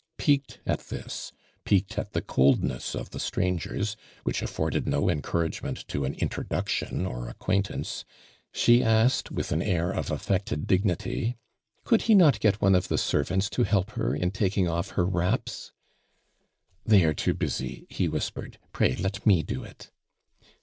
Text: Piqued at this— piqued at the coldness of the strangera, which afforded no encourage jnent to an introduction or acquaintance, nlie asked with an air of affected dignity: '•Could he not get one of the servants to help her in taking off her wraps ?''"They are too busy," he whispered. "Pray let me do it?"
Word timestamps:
Piqued 0.17 0.61
at 0.65 0.79
this— 0.89 1.31
piqued 1.63 1.95
at 1.99 2.13
the 2.13 2.23
coldness 2.23 2.95
of 2.95 3.11
the 3.11 3.19
strangera, 3.19 3.95
which 4.23 4.41
afforded 4.41 4.87
no 4.87 5.09
encourage 5.09 5.61
jnent 5.61 5.85
to 5.85 6.05
an 6.05 6.15
introduction 6.15 7.05
or 7.05 7.29
acquaintance, 7.29 8.03
nlie 8.51 8.83
asked 8.83 9.29
with 9.29 9.51
an 9.51 9.61
air 9.61 9.91
of 9.91 10.09
affected 10.09 10.65
dignity: 10.65 11.37
'•Could 11.85 12.01
he 12.01 12.15
not 12.15 12.39
get 12.39 12.59
one 12.59 12.73
of 12.73 12.87
the 12.87 12.97
servants 12.97 13.47
to 13.51 13.61
help 13.63 13.91
her 13.91 14.15
in 14.15 14.31
taking 14.31 14.67
off 14.67 14.89
her 14.97 15.05
wraps 15.05 15.71
?''"They 16.83 17.03
are 17.03 17.13
too 17.13 17.35
busy," 17.35 17.85
he 17.91 18.07
whispered. 18.09 18.57
"Pray 18.73 18.95
let 18.95 19.23
me 19.23 19.43
do 19.43 19.63
it?" 19.63 19.91